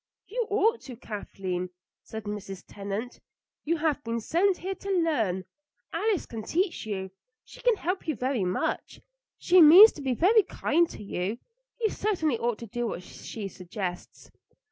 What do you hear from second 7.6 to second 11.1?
can help you very much. She means to be very kind to